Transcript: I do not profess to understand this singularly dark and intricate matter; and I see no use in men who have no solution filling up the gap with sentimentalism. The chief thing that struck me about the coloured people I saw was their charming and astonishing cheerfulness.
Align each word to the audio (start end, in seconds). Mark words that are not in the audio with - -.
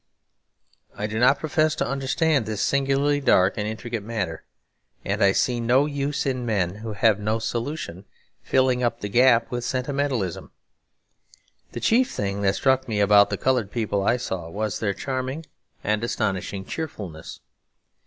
I 0.95 1.05
do 1.05 1.19
not 1.19 1.37
profess 1.37 1.75
to 1.75 1.85
understand 1.87 2.47
this 2.47 2.63
singularly 2.63 3.19
dark 3.21 3.55
and 3.55 3.67
intricate 3.67 4.01
matter; 4.01 4.43
and 5.05 5.23
I 5.23 5.31
see 5.31 5.59
no 5.59 5.85
use 5.85 6.25
in 6.25 6.43
men 6.43 6.77
who 6.77 6.93
have 6.93 7.19
no 7.19 7.37
solution 7.37 8.05
filling 8.41 8.81
up 8.81 9.01
the 9.01 9.09
gap 9.09 9.51
with 9.51 9.63
sentimentalism. 9.63 10.49
The 11.73 11.81
chief 11.81 12.09
thing 12.09 12.41
that 12.41 12.55
struck 12.55 12.87
me 12.87 12.99
about 12.99 13.29
the 13.29 13.37
coloured 13.37 13.69
people 13.69 14.01
I 14.01 14.17
saw 14.17 14.49
was 14.49 14.79
their 14.79 14.95
charming 14.95 15.45
and 15.83 16.03
astonishing 16.03 16.65
cheerfulness. 16.65 17.39